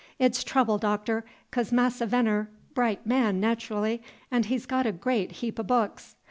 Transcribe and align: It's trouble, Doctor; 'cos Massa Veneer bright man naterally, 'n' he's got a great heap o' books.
It's 0.17 0.43
trouble, 0.43 0.79
Doctor; 0.79 1.23
'cos 1.51 1.71
Massa 1.71 2.07
Veneer 2.07 2.49
bright 2.73 3.05
man 3.05 3.39
naterally, 3.39 4.01
'n' 4.31 4.41
he's 4.41 4.65
got 4.65 4.87
a 4.87 4.91
great 4.91 5.31
heap 5.43 5.59
o' 5.59 5.63
books. 5.63 6.15